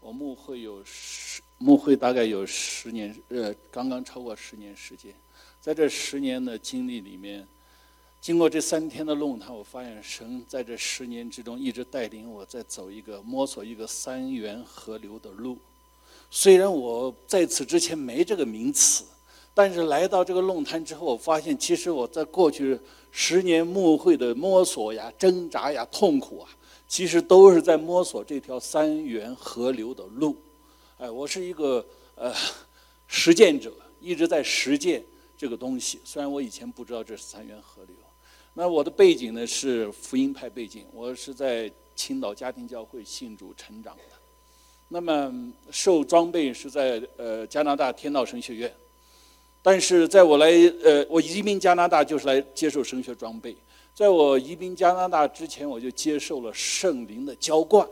[0.00, 5.14] 我牧会有十，牧会大概有十年，呃，刚刚超过十年时间。
[5.60, 7.46] 在这十年的经历里面，
[8.18, 15.58] 经过这三天的论坛，我发现神在这十年之中一直带领我在走一个摸索一个三元河流的路。
[16.30, 19.04] 虽然我在此之前没这个名词，
[19.52, 22.78] 但是来到这个论坛之后，我发现其实我在过去
[23.10, 26.48] 十年牧会的摸索呀、挣扎呀、痛苦啊，
[26.90, 30.36] 其实都是在摸索这条三元河流的路。
[30.98, 32.34] 哎，我是一个呃
[33.06, 35.00] 实践者，一直在实践
[35.38, 36.00] 这个东西。
[36.04, 37.94] 虽然我以前不知道这是三元河流，
[38.54, 44.02] 那我的背景呢是福音派背景，我是在青岛家庭教会信主成长的。
[44.88, 45.32] 那么
[45.70, 48.74] 受装备是在呃加拿大天道神学院，
[49.62, 50.50] 但是在我来
[50.82, 53.56] 呃我移民加拿大就是来接受神学装备。
[53.94, 57.86] 在我移民加拿大之前，我就接受了圣灵的浇灌。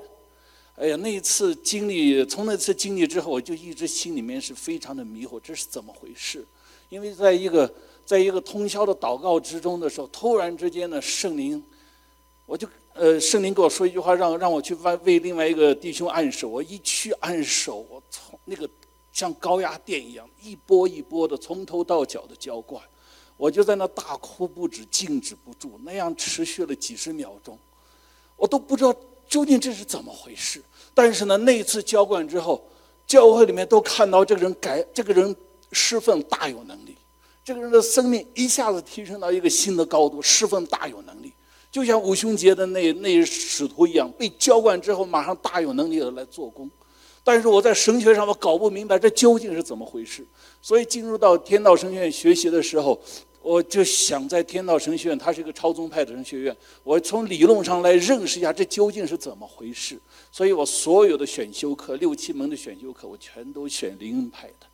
[0.77, 6.47] 哎呀，那一次经历，从那次经历之后，我就一直心里面是非常的迷惑，这是怎么回事？
[6.89, 7.73] 因为在一个
[8.05, 11.63] 在一个通宵的祷告之中的时候，突然之间呢，圣灵，
[12.47, 12.69] 我就。
[12.95, 16.49] 呃，圣灵跟我说一句话，让让我去为为另外一个弟兄按手。
[16.49, 18.69] 我一去按手，我从那个
[19.13, 22.83] 像高压电一样，一波一波的从头到脚的浇灌，
[23.39, 27.57] 我就在那大哭不止，静止不住，那样持续了几十秒钟，
[28.37, 28.95] 我都不知道
[29.27, 30.63] 究竟这是怎么回事。
[30.93, 32.63] 但是呢，那一次浇灌之后，
[33.07, 35.35] 教会里面都看到这个人改，这个人
[35.73, 36.97] 侍奉大有能力，
[37.45, 41.33] 这个人的生命一下子提升到一个新的高度，侍奉大有能力。
[41.71, 46.69] 就像五旬节的那那使徒一样，被浇灌之后，马上大有能力的来做工。
[47.23, 50.27] 但是我在神学上我搞不明白这究竟是怎么回事。
[50.63, 52.99] 所以进入到天道神学院学习的时候，
[53.49, 56.55] 我就想在天道神学院，它是一个超宗派的神学院，
[56.85, 59.99] 我从理论上来认识一下这究竟是怎么回事。
[60.31, 64.67] 所以我所有的选修课，六七门的选修课，我全都选灵恩派的。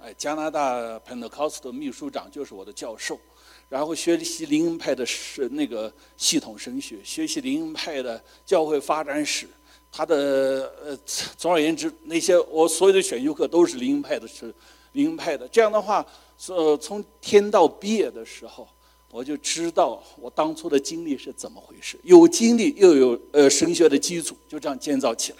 [0.00, 3.20] 哎，加拿大 Pentecostal 秘书长就是我的教授。
[3.68, 9.46] 然后学习灵恩派的是那个系统神学，学习灵恩派的教会发展史，
[9.92, 10.98] 他的呃，
[11.36, 14.54] 总而言之，那些我所有的选修课都是灵恩派的，是
[14.94, 15.46] 灵恩派的。
[15.46, 16.04] 这样的话，
[16.48, 18.66] 呃，从天道毕业的时候，
[19.12, 25.38] 我就知道我当初的经历是怎么回事，有经历又有呃神学的基础，就这样建造起来。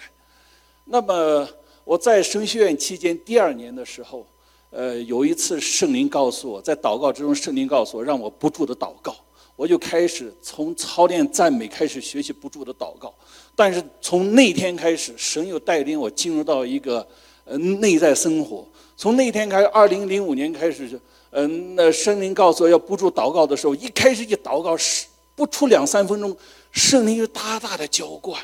[0.85, 1.45] 那么
[1.83, 4.25] 我在神学院期间第二年的时候。
[4.71, 9.15] 呃，有一次圣灵告诉我在祷告之中，圣灵告诉我让我不住的祷告，
[9.55, 13.13] 我就开始从操练赞美开始学习不住的祷告。
[13.55, 17.07] 但是从那天开始，神又带领我进入到一个
[17.45, 18.67] 呃内在生活。
[18.97, 20.99] 从那天开始，二零零五年开始，
[21.31, 26.35] 嗯，那圣灵告诉我要不住祷告的时候，一开始一祷告是不出两三分钟，
[26.71, 28.41] 圣灵就大大的浇灌。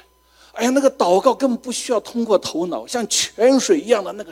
[0.53, 4.31] 哎呀，那个祷告根本不需要通过头脑，像泉水一样的那个。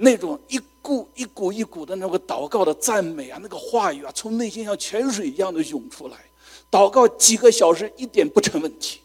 [0.00, 6.16] 那种一股一股一股的那个祷告的赞美啊，那个话语啊，从内心像泉水一样的涌出来。
[6.70, 9.00] 祷告几个小时一点不成问题，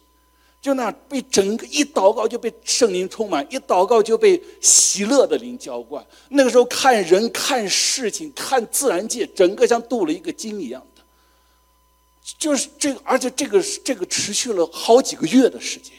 [0.63, 6.01] 就那被整个一祷告就被圣灵充满，一祷告就被喜乐的灵浇灌。
[6.29, 11.03] 那个时候看人看事情看自然界，整个像镀了一个金一样的。
[12.39, 15.93] 就是这个，而且这个这个持续了好几个月的时间，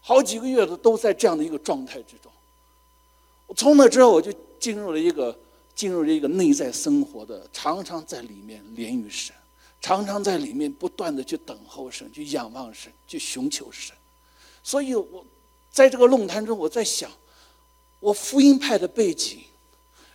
[0.00, 2.32] 好几个月的都在这样的一个状态之中。
[3.46, 5.38] 我从那之后，我就进入了一个
[5.74, 9.36] 进入了一个内在生活的，常常在里面连于神，
[9.80, 13.94] 常常在里面不断的去等候神，去仰望神，去寻求神。
[14.62, 15.24] 所以，我
[15.70, 17.10] 在这个论坛中，我在想，
[18.00, 19.38] 我福音派的背景，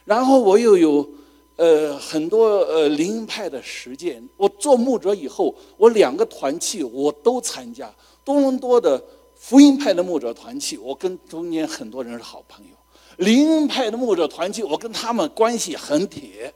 [0.05, 1.09] 然后我又有
[1.55, 4.27] 呃很多呃灵恩派的实践。
[4.37, 7.91] 我做牧者以后，我两个团契我都参加，
[8.23, 9.03] 多伦多的
[9.35, 12.75] 福音派的牧者团契，我跟中间很多人是好朋友。
[13.17, 16.53] 灵恩派的牧者团契，我跟他们关系很铁。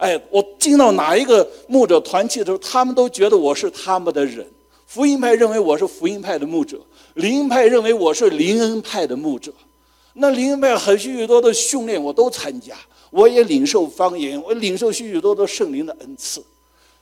[0.00, 4.46] 哎，我进到哪一个牧者团契的时候，他们都觉得我是他们的人。
[4.86, 6.80] 福音派认为我是福音派的牧者，
[7.14, 9.52] 灵恩派认为我是灵恩派的牧者。
[10.14, 12.74] 那灵恩派很许许多多的训练我都参加，
[13.10, 16.42] 我也领受方言，我领受许许多多圣灵的恩赐。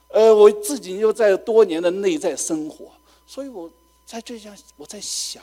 [0.08, 2.86] 呃，我自己又在多年的内在生活，
[3.28, 3.70] 所以我
[4.04, 5.40] 在这样，我在想。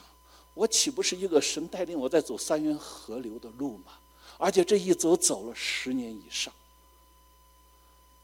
[0.54, 3.94] 我岂不是一个神带领我在走三元河流的路吗？
[4.38, 6.54] 而且这一走走了十年以上。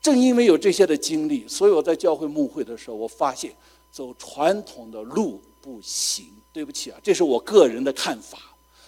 [0.01, 3.53] 正因为有这些的经历，所以我在教会牧会的时候，我发现
[3.92, 6.25] 走传统的路不行。
[6.53, 8.38] 对不起啊，这是我个人的看法。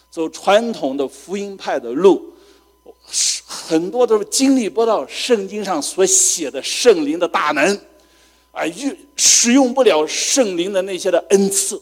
[0.10, 2.22] 走传统的福音派的路，
[3.46, 7.80] 很多都是经历不到圣经上所写的圣灵的大能，
[8.52, 11.82] 啊，用使用不了圣灵的那些的恩赐。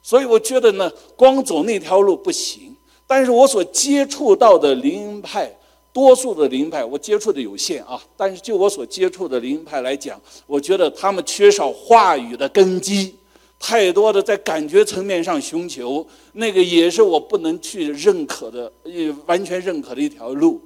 [0.00, 2.76] 所以我觉得呢，光走那条路不行。
[3.04, 5.52] 但是我所接触到的灵恩派，
[5.96, 7.98] 多数的灵派，我接触的有限啊。
[8.18, 13.14] 但是就我所接触的灵派来讲，我觉得他们缺少话语的根基，
[13.58, 20.60] 太多的在感觉层面上寻求，那个也是我不能去认可的，也，完全认可的一条路。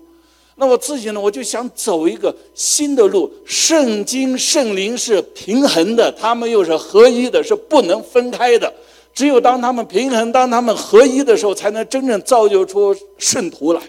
[0.57, 3.33] 那我自己呢，我就想走一个新的路。
[3.45, 8.75] 圣经、圣灵是平衡的，他们又是合一的，是不能分开的。
[9.15, 13.81] 只有当他们平衡、当他们合一的时候，才能真正造就出圣徒来。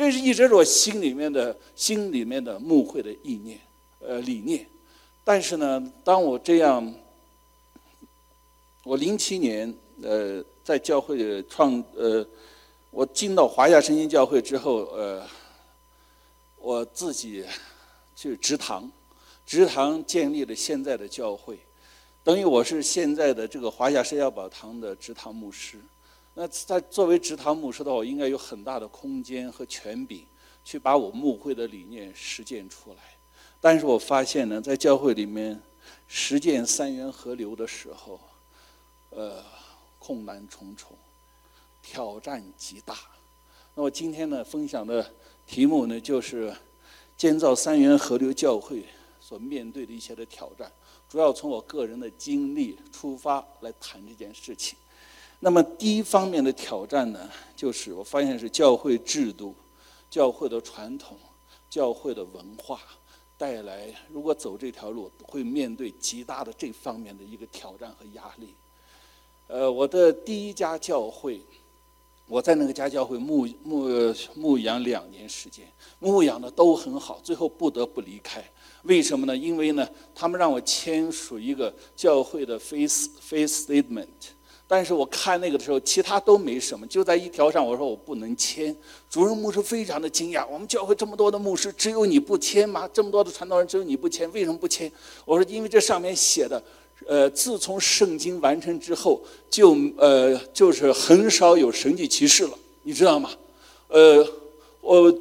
[0.00, 3.60] 这是一直是我心里面的心里面的牧会的意念，
[3.98, 4.66] 呃，理念。
[5.22, 6.94] 但是呢，当我这样，
[8.82, 12.26] 我零七年呃在教会创呃，
[12.90, 15.22] 我进到华夏圣经教会之后，呃，
[16.56, 17.44] 我自己
[18.16, 18.90] 去植堂，
[19.44, 21.58] 植堂建立了现在的教会。
[22.24, 25.78] 等于我是现在的这个华夏圣耀宝堂的职堂牧师，
[26.34, 30.24] 那在作为职堂牧师的话，我应该有很大的空间和权柄，
[30.64, 32.98] 去把我牧会的理念实践出来。
[33.60, 35.60] 但是我发现呢，在教会里面
[36.06, 38.18] 实践三元合流的时候，
[39.10, 39.44] 呃，
[39.98, 40.96] 困难重重，
[41.82, 42.96] 挑战极大。
[43.74, 45.14] 那我今天呢，分享的
[45.46, 46.54] 题目呢，就是
[47.16, 48.86] 建造三元合流教会
[49.20, 50.70] 所面对的一些的挑战。
[51.08, 54.78] 主要从我个人的经历出发来谈这件事情。
[55.42, 59.54] 那么第一方面的挑战呢，就是我发现是教会制度、
[60.10, 61.16] 教会的传统、
[61.70, 62.78] 教会的文化
[63.38, 68.54] 带来，如果走这条路，会面对极大的这方面的一个挑战和压力。
[69.46, 71.40] 呃，我的第一家教会，
[72.26, 73.88] 我在那个家教会牧牧
[74.34, 75.66] 牧养两年时间，
[75.98, 78.44] 牧养的都很好，最后不得不离开。
[78.82, 79.34] 为什么呢？
[79.34, 84.06] 因为呢，他们让我签署一个教会的 face face statement，
[84.70, 88.74] 但是我看那个的时候，其他都没什么，就在一条上，我说我不能签。
[89.10, 92.88] 主任牧师非常的惊讶，我们教会这么多的牧师，只有你不签吗？
[92.92, 94.88] 这么多的传道人，只有你不签，为什么不签？
[95.24, 96.62] 我说因为这上面写的，
[97.08, 99.20] 呃，自从圣经完成之后，
[99.50, 103.30] 就呃就是很少有神迹奇事了，你知道吗？
[103.88, 104.24] 呃，
[104.80, 105.12] 我。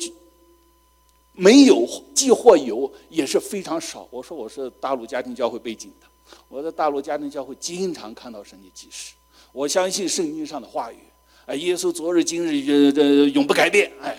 [1.42, 4.06] 没有，即或有，也是非常少。
[4.12, 9.14] 我说我是大陆家庭教会背景的，我在大陆家庭教会经常看到神迹奇事。
[9.52, 10.98] 我相信圣经上的话语，
[11.46, 14.18] 哎，耶稣昨日今日呃永不改变，哎，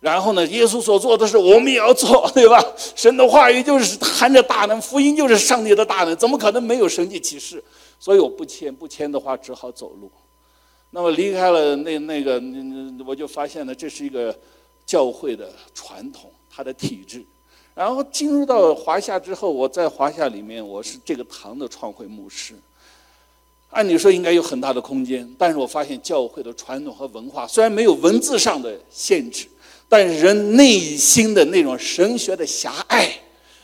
[0.00, 2.62] 然后呢，耶稣所做的事我们也要做，对吧？
[2.96, 7.62] 神的话语就是含着大能，福音就是上帝的大能，怎么可能没有神迹奇事？
[7.98, 10.10] 所以我不签，不签的话只好走路。
[10.90, 12.42] 那么离开了那那个，
[13.06, 14.36] 我就发现了这是一个
[14.84, 16.30] 教会的传统。
[16.54, 17.24] 他的体制，
[17.74, 22.52] 然后进入到华夏之后，我在华夏里面，我是这个堂的创会牧师。
[23.72, 29.46] 按理说应该有很大的空间，但是我发现教会的传统和文化虽然没有文字上的限制，
[29.88, 33.10] 但是人内心的那种神学的狭隘，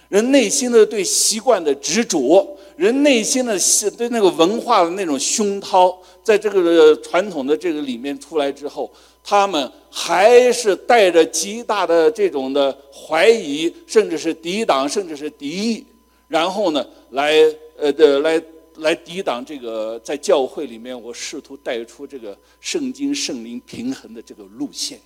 [0.08, 3.56] 人内心的对习惯的执着，人内心的
[3.96, 8.90] 对那个文化的那种熏陶，在这个传统的这个里面出来之后。
[9.31, 15.84] 他们还是带着极大的这种的怀疑，甚至是抵挡，甚至是敌意，
[16.28, 17.34] 然后呢，来
[17.76, 18.43] 呃的来
[18.78, 25.00] 来抵挡这个在教会里面，我试图带出这个圣经圣灵平衡的这个路线。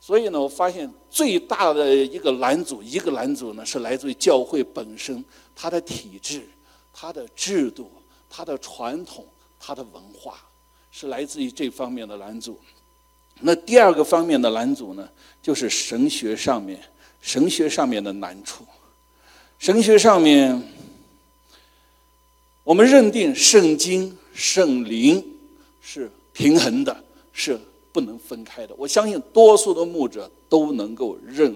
[0.00, 5.22] 所以呢，我发现最大的一个拦阻，一个拦阻呢，是来自于教会本身，
[5.54, 6.48] 它的体制、
[6.92, 7.92] 它的制度、
[8.28, 9.26] 它的传统、
[9.58, 10.40] 它的文化，
[10.90, 12.58] 是来自于这方面的拦阻。
[13.40, 15.06] 那第二个方面的拦阻呢，
[15.42, 16.80] 就是神学上面，
[17.20, 18.64] 神学上面的难处。
[19.58, 20.62] 神学上面，
[22.70, 25.20] 我们认定圣经、圣灵
[25.80, 26.96] 是平衡的，
[27.32, 27.58] 是
[27.90, 28.72] 不能分开的。
[28.78, 31.52] 我相信多数的牧者都能够认，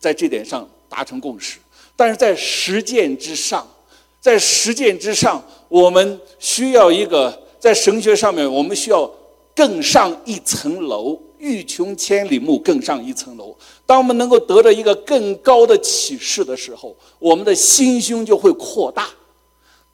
[0.00, 1.60] 在这点上达成共识。
[1.94, 3.64] 但是在实践之上，
[4.20, 9.08] 在实践之上，我们需要一个在神学上面，我们需要
[9.54, 11.16] 更上一层楼。
[11.38, 13.56] 欲穷千里目，更上一层楼。
[13.84, 19.08] 当我们能够得到一个更高的启示的时候，我们的心胸就会扩大。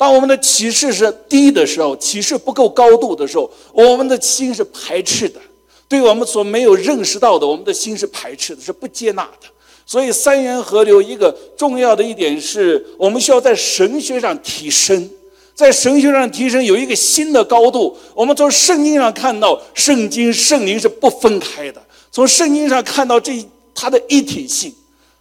[0.02, 5.40] 当我们的启示是低的时候，启示不够高度的时候，我们的心是排斥的。
[5.86, 9.46] 对我们所没有认识到的，我们的心是排斥的，是不接纳的。
[9.86, 15.08] 所以，三元河流一个重要的一点是我们需要在神学上提升。
[15.54, 17.96] 在神学上提升有一个新的高度。
[18.12, 21.80] 我们从圣经上看到，圣经圣灵是不分开的。
[22.10, 23.40] 从圣经上看到这
[23.72, 24.74] 它的一体性，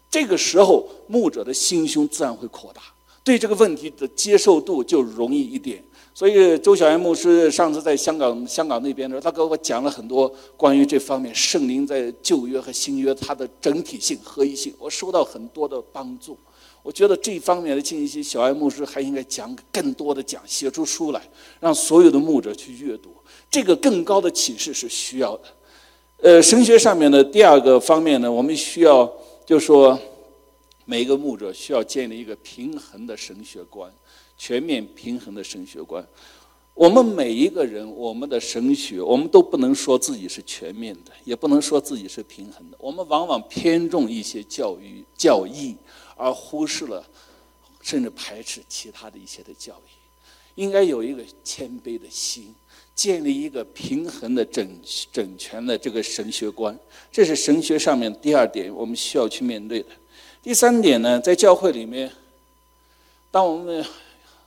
[0.10, 2.82] 这个时候牧者的心胸自然会扩大，
[3.24, 5.84] 对这个问题的接受度就容易一点。
[6.13, 16.38] 所以周小岩牧师上次在香港香港那边的时候，他给我讲了很多关于这方面圣灵在旧约和新约它的整体性合一性，我收到很多的帮助。
[16.84, 21.22] 我觉得这方面的信息，小艾牧师还应该讲更多的讲，写出书来，
[21.60, 23.12] 让所有的牧者去阅读。
[23.50, 25.44] 这个更高的启示是需要的。
[26.24, 29.10] 呃，神学上面的第二个方面呢，我们需要
[29.46, 29.98] 就说，
[30.92, 33.90] 每一个牧者需要建立一个平衡的神学观，
[34.38, 36.06] 全面平衡的神学观。
[36.74, 42.76] 我们每一个人，我们的神学，我们都不能说自己是全面的，也不能说自己是平衡的。
[42.78, 45.78] 我们往往偏重一些教育教义。
[46.18, 47.08] 而忽视了，
[47.82, 52.54] 甚至排斥其他的一些的教育，应该有一个谦卑的心，
[52.94, 54.68] 建立一个平衡的整
[55.14, 56.78] 整全的这个神学观，
[57.10, 59.88] 这是神学上面第二点我们需要去面对的。
[60.44, 62.12] 第三点呢，在教会里面，
[63.30, 63.86] 当我们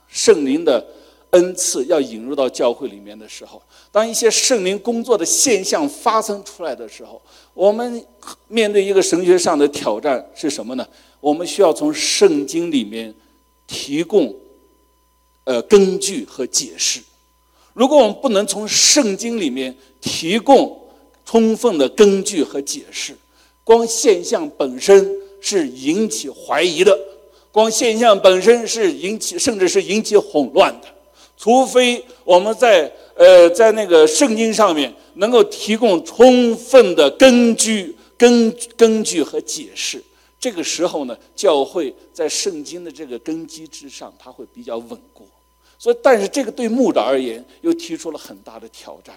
[0.09, 0.85] 圣灵的
[1.29, 3.61] 恩赐要引入到教会里面的时候，
[3.93, 7.21] 当一些圣灵工作的现象发生出来的时候，
[7.53, 8.05] 我们
[8.49, 10.85] 面对一个神学上的挑战是什么呢？
[11.21, 13.13] 我们需要从圣经里面
[13.65, 14.35] 提供
[15.45, 17.01] 呃根据和解释。
[17.73, 20.77] 如果我们不能从圣经里面提供
[21.25, 23.15] 充分的根据和解释，
[23.63, 25.09] 光现象本身
[25.47, 26.97] 是引起怀疑的，
[27.51, 30.87] 光现象本身是引起甚至是引起混乱的。
[31.37, 40.03] 除非我们在呃在那个圣经上面能够提供充分的根据、根根据和解释。
[40.39, 45.27] 这个时候呢，教会在圣经的这个根基之上，它会比较稳固。
[45.77, 49.13] 所以，但是这个对牧者而言，又提出了很大的挑战，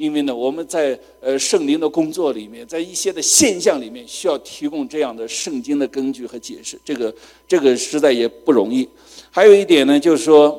[0.00, 6.80] 因为呢，我们在呃圣灵的工作里面，在一些的现象里面，需要提供这样的圣经的根据和解释。
[6.82, 7.14] 这个
[7.46, 8.88] 这个实在也不容易。
[9.30, 10.58] 还有一点呢，就是说，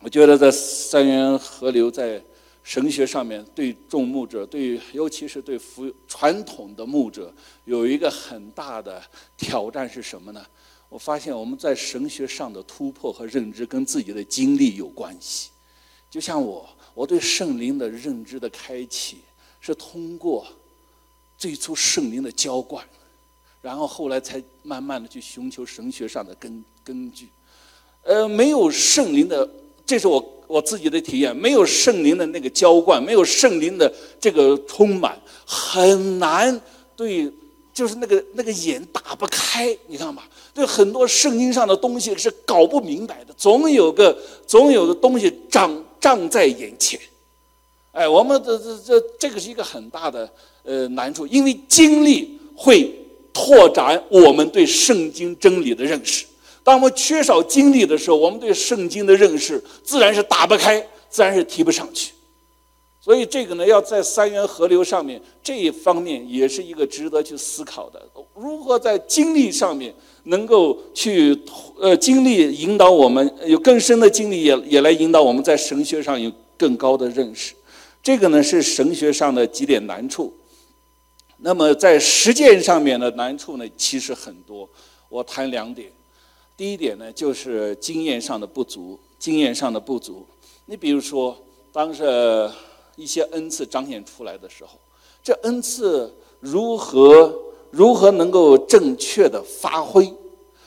[0.00, 2.22] 我觉得在三元河流在。
[2.66, 7.30] 神学上面对众牧者，对尤其是对服传统的牧者，
[7.66, 9.02] 有一个很大的
[9.36, 10.42] 挑战是什么呢？
[10.88, 15.50] 我发现我们在神学上的突破和认知跟自己的经历有关系。
[16.10, 19.18] 就像我，我对圣灵的认知的开启
[19.60, 20.46] 是通过
[21.36, 22.84] 最初圣灵的浇灌，
[23.60, 27.28] 然后后来才慢慢的去寻求神学上的根根据。
[28.02, 29.48] 呃，没有圣灵的，
[29.84, 30.30] 这是我。
[30.46, 36.60] 我自己的体验，没有圣灵的那个浇灌，没有圣灵的这个充满，很难
[36.94, 37.32] 对，
[37.72, 40.28] 就是那个那个眼打不开，你看吧？
[40.52, 47.00] 对很多圣经上的东西是搞不明白的，总有个总有个东西长尚在眼前。
[47.92, 50.30] 哎，我们这这这这个是一个很大的
[50.62, 52.94] 呃难处，因为经历会
[53.32, 56.26] 拓展我们对圣经真理的认识。
[56.62, 62.12] 当我们缺少经历的时候，我们对圣经的认识自然是打不开，自然是提不上去。
[63.04, 68.00] 所以这个呢，要在三元河流上面这一方面也是一个值得去思考的。
[68.32, 71.38] 如何在经历上面能够去
[71.78, 77.54] 呃经历引导我们有更深的经历，也也来引导我们在神学上有更高的认识。
[78.02, 80.32] 这个呢是神学上的几点难处。
[81.36, 84.66] 那么在实践上面的难处呢，其实很多。
[85.10, 85.92] 我谈两点。
[86.56, 90.26] 第一点呢，就是经验上的不足，经验上的不足。
[90.64, 91.36] 你比如说，
[91.70, 92.50] 当时
[92.96, 94.78] 一些恩赐彰显出来的时候，
[95.22, 97.34] 这恩赐如何
[97.70, 100.12] 如何能够正确的发挥，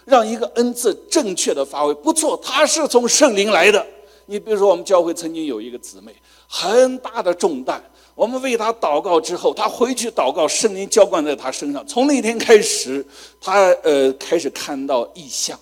[0.06, 1.94] 让一个恩赐正确的发挥？
[1.94, 3.86] 不错，它是从圣灵来的。
[4.26, 6.14] 你比如说，我们教会曾经有一个姊妹，
[6.48, 7.82] 很大的重担，
[8.14, 13.06] 我们为她祷告之后，她回去祷告，圣灵浇灌在她身上，从那天开始，
[13.40, 15.58] 她呃开始看到异象。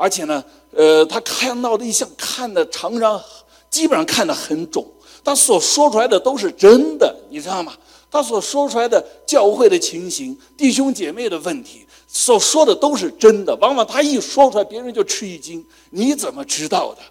[0.00, 3.20] 而且呢，呃，他看到的异象看的常常
[3.68, 4.84] 基本上看得很准，
[5.28, 7.74] 他所说出来的都是真的，你知道吗？
[8.10, 13.54] 他所说出来的教会的情形、弟兄姐妹的问题，所说的都是真的。
[13.56, 17.02] 往往他一说出来，别人就吃一惊，你怎么知道的？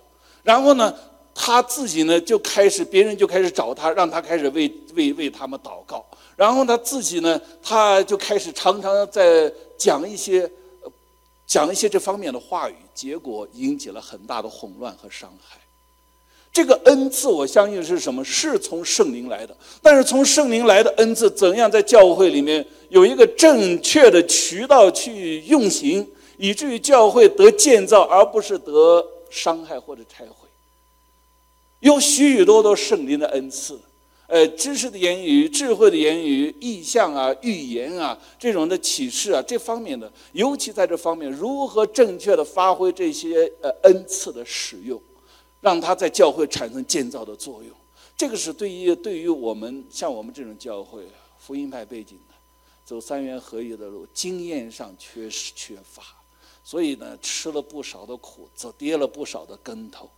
[0.41, 0.91] 然后呢，
[1.35, 6.03] 他自己呢就开始，别人就开始找他，让他开始为为为他们祷告。
[6.35, 10.51] 然后他自己呢，他就开始常常在讲一些。
[11.45, 15.57] 讲一些这方面的话语，结果引起了很大的混乱和伤害。
[16.51, 18.23] 这个恩赐，我相信是什么？
[18.23, 19.55] 是从圣灵来的。
[19.81, 30.47] 但是从圣灵来的恩赐，怎样在教会里面有一个正确的渠道去运行，以至于教会得建造，而不是得伤害或者拆毁？
[31.81, 33.79] 有许许多多圣灵的恩赐。
[34.25, 45.01] 呃，知识的言语、智慧的言语、意象啊、预言啊，这种的启示啊，这方面的，尤其在这方面，如何正确的发挥这些呃恩赐的使用，
[45.67, 47.75] 让它在教会产生建造的作用。
[48.15, 51.05] 这个是对于对于我们像我们这种教会
[51.37, 52.33] 福音派背景的，
[52.85, 56.01] 走三元合一的路，经验上缺失缺乏，
[56.63, 60.09] 所以呢，吃了不少的苦，走跌了不少的跟头。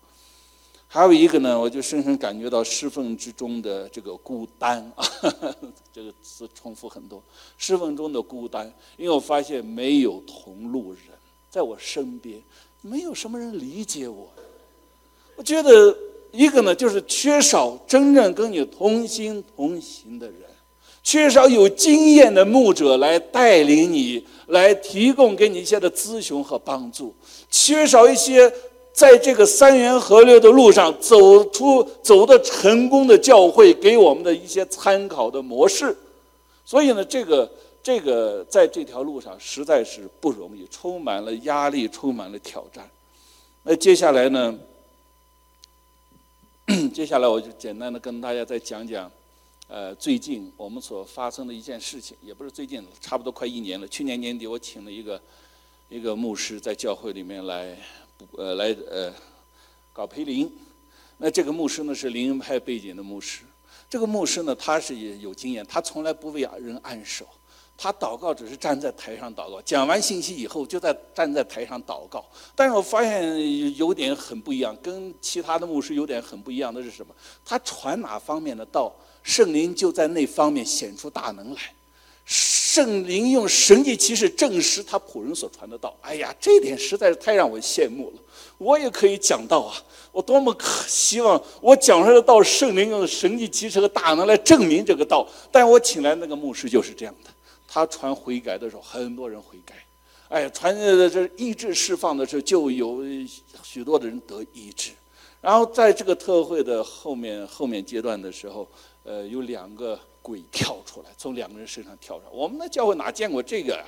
[0.87, 5.03] 还有一个呢，我就深深感觉到侍奉之中的这个孤单啊，
[5.91, 7.21] 这个词重复很多。
[7.57, 11.01] 侍奉中的孤单，因为我发现没有同路人
[11.49, 12.41] 在我身边，
[12.81, 14.31] 没有什么人理解我。
[15.39, 15.97] 我觉得
[16.31, 20.35] 一个呢，就是缺少真正跟你同心同行的人，
[21.01, 27.15] 缺少有经验的牧者来带领你，来提供给你一些的咨询和帮助，
[27.49, 28.51] 缺少一些。
[28.91, 35.95] 在这个三元河流的路上走出走的成功的教会，给我们的一些参考的模式。
[36.65, 37.49] 所以呢，这个
[37.81, 42.89] 这个在这条路上实在是不容易，充满了压力，充满了挑战。
[43.63, 44.53] 那接下来呢？
[46.93, 49.11] 接下来我就简单的跟大家再讲讲，
[49.67, 53.87] 呃，最近我们所发生的一件事情，也不是最近，差不多快一年了。
[53.87, 55.19] 去年年底，我请了一个
[55.89, 57.75] 一个牧师在教会里面来。
[58.37, 59.11] 呃，来呃，
[59.93, 60.51] 搞培灵。
[61.17, 63.43] 那这个牧师呢是灵恩派背景的牧师。
[63.89, 67.25] 这个牧师呢，他是也有经验，他从来不为人按手。
[67.81, 72.25] 他祷告只是站在台上祷告，讲完信息以后就在站在台上祷告。
[72.53, 77.15] 但是我发现有点很不一样，跟其他的牧师有点很不一样的是什么？
[77.45, 78.93] 他传哪方面的道，
[79.23, 81.61] 圣灵就在那方面显出大能来。
[82.25, 85.95] 圣灵用神迹奇事证实他仆人所传的道。
[86.01, 88.21] 哎呀，这点实在是太让我羡慕了。
[88.57, 89.73] 我也可以讲道啊！
[90.11, 95.25] 我多么可希望我讲出来的道，圣灵用神迹奇事和大能来证明这个道。
[95.49, 97.31] 但我请来那个牧师就是这样的，
[97.69, 99.75] 他传悔改的时候，很多人悔改。
[100.29, 103.03] 哎，传这医治释放的时候，就有
[103.63, 104.91] 许多的人得医治。
[105.39, 108.67] 然后在这个特会的后面后面阶段的时候，
[109.03, 109.99] 呃，有两个。
[110.21, 112.31] 鬼跳出来，从两个人身上跳出来。
[112.31, 113.83] 我们的教会哪见过这个呀？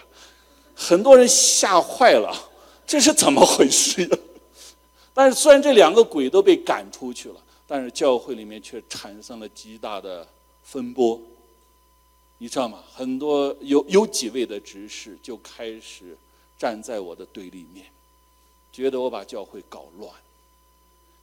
[0.74, 2.34] 很多人吓坏了，
[2.88, 4.18] 这是怎么回事呀？
[5.14, 7.36] 但是虽然这两个鬼都被赶出去了，
[7.68, 10.25] 但是教会里面却产生了极大的
[10.64, 11.22] 风波。
[12.42, 12.80] 你知道吗？
[12.92, 16.18] 很多有有几位的执事就开始
[16.58, 17.86] 站在我的对立面，
[18.74, 20.12] 觉得我把教会搞乱。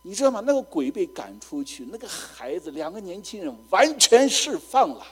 [0.03, 0.41] 你知道吗？
[0.47, 5.05] 那个鬼被赶出去，那个孩子，两个年轻人完全释放了。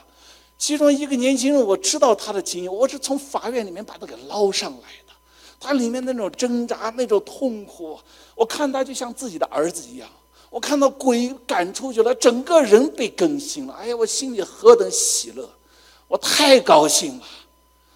[0.57, 5.13] 其中一个年轻人，我知道他的经验，我是从法院里面把他给捞上来的。
[5.59, 7.99] 他里面那种挣扎、那种痛苦，
[8.33, 10.09] 我看他就像自己的儿子一样。
[10.49, 13.73] 我看到鬼赶出去了，整个人被更新了。
[13.73, 15.49] 哎呀，我心里何等喜乐！
[16.07, 17.25] 我太高兴了。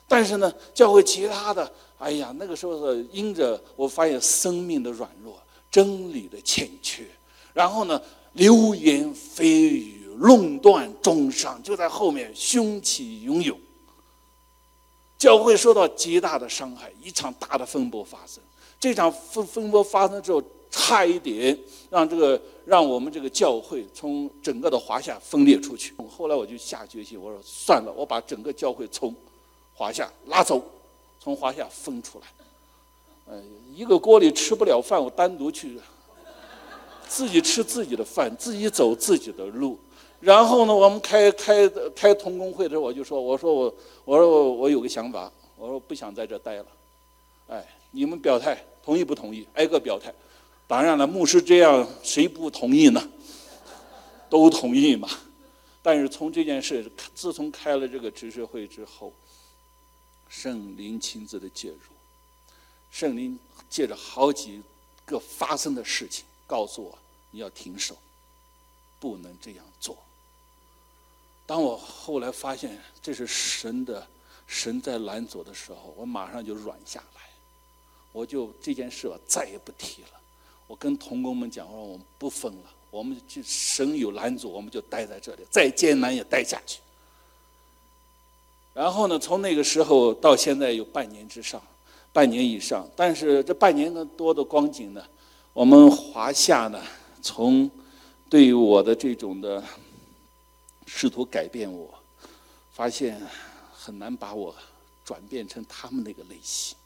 [0.08, 5.38] 但是呢，教会其他的，哎呀，那个时候是因着我发现生命的软弱。
[5.72, 7.06] 真理的欠缺，
[7.54, 8.02] 然后呢，
[8.34, 13.58] 流言蜚语、论断中伤，就在后面凶起涌涌，
[15.18, 18.44] 教会受到极大的伤害，一场大的风波发生。
[18.82, 21.58] 这场风风波发生之后，差一点
[21.90, 25.94] 让这个让我们这个教会从整个的华夏分裂出去。
[26.10, 29.14] 后来我就下决心，我说算了，我把整个教会从
[29.74, 30.64] 华夏拉走，
[31.20, 32.26] 从华夏分出来。
[33.26, 33.44] 呃，
[33.76, 35.78] 一个锅里吃不了饭，我单独去，
[37.10, 39.78] 自己吃自己的饭，自己走自己的路。
[40.22, 46.66] 然后呢，我们开开开同工会的时候，我就说，我说我我说我我有个想法，我说不想在这待了。
[47.50, 49.46] 哎，你们表态，同意不同意？
[49.56, 50.14] 挨个表态。
[50.72, 53.10] 当然了，牧师这样，谁不同意呢？
[54.32, 55.10] 都同意嘛。
[55.82, 59.12] 但是从这件事，自从开了这个执事会之后，
[60.30, 61.78] 圣灵亲自的介入。
[62.90, 63.38] 圣灵
[63.70, 64.62] 借着好几
[65.04, 66.98] 个发生的事情，告诉我
[67.32, 67.98] 你要停手，
[68.98, 69.98] 不能这样做。
[71.46, 74.08] 当我后来发现这是神的
[74.48, 77.22] 神在拦阻的时候，我马上就软下来，
[78.14, 80.21] 我就这件事我再也不提了。
[80.72, 86.80] 我跟童工们讲我说，我们不分了，我们就神有拦阻，我们就待在这里，再艰难也待下去。
[88.74, 91.62] 然后呢，从那个时候到现在有半年之上。
[92.14, 95.06] 半年以上，但是这半年多的光景呢，
[95.52, 96.82] 我们华夏呢，
[97.22, 97.70] 从
[98.30, 99.62] 对于我的这种的
[100.86, 101.94] 试图改变我，
[102.72, 103.22] 发现
[103.74, 104.56] 很难把我
[105.04, 106.78] 转变成他们那个类型。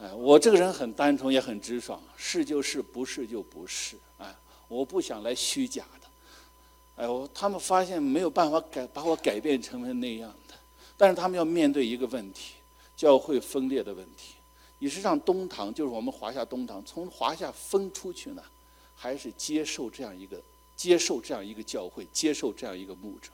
[0.00, 3.96] 哎，我这个人很单纯，也很直爽，是就是，不是就不是。
[4.18, 4.34] 哎，
[4.68, 6.08] 我不想来虚假的。
[7.02, 10.54] 哎，我他们发现没有办法改把我改变成为那样的，
[10.96, 12.52] 但是他们要面对一个问题。
[12.96, 14.36] 教会分裂的问题，
[14.78, 18.42] 你是让东堂，就是我们华夏东堂，从华夏分出去呢，
[18.94, 20.40] 还是接受这样一个
[20.74, 23.28] 接受这样一个教会，接受这样一个牧者？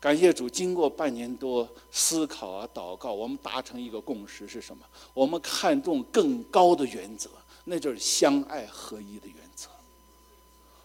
[0.00, 4.82] 感谢主，经过半年多思考啊、祷告，我们达成一个共识是什么？
[5.12, 7.28] 我们看重更高的原则，
[7.64, 9.68] 那就是相爱合一的原则。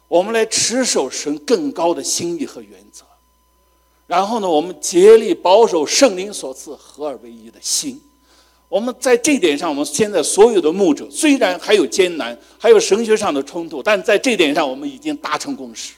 [0.10, 3.06] 我们来持守神更高的心意和原则，
[4.06, 8.02] 然后呢，我们竭力保守圣灵所赐合而为一的心。
[8.68, 15.94] 我们在这点上，我们现在所有的牧者虽然还有艰难，还有神学上的冲突，但在这点上，我们已经达成共识。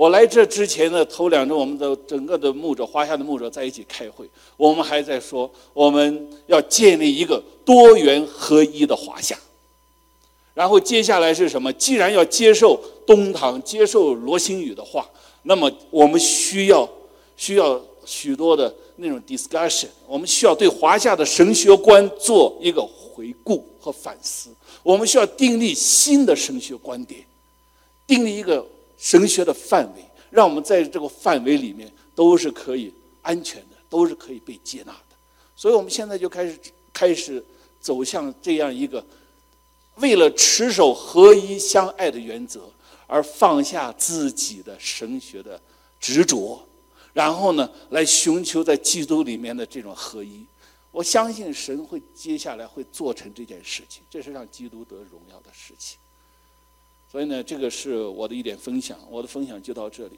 [0.00, 9.38] 我来这之前的头两周，我们的整个的牧者、华夏的牧者在一起开会，我们还在说我们要建立一个多元合一的华夏。
[10.54, 11.70] 然后接下来是什么？
[11.74, 15.06] 既然要接受东堂、接受罗新宇的话，
[15.42, 16.88] 那么我们需要
[17.36, 24.48] 需要许多的那种 discussion，我们需要对华夏的神学观做一个回顾和反思，
[24.82, 27.20] 我们需要订立新的神学观点，
[28.06, 28.66] 订立一个。
[29.00, 35.16] 神学的范围，让我们在这个范围里面都是可以安全的，都是可以被接纳的。
[35.56, 36.58] 所以，我们现在就开始
[36.92, 37.42] 开始
[37.80, 39.02] 走向这样一个，
[39.96, 42.70] 为了持守合一相爱的原则
[43.06, 45.58] 而放下自己的神学的
[45.98, 46.62] 执着，
[47.14, 50.44] 然后呢，来寻求在基督里面的这种合一。
[50.90, 55.98] 我相信神会接下来会做成这件事情，这是让基督得荣耀的事情。
[57.10, 60.16] 所以呢，这个是我的一点分享，我的分享就到这里。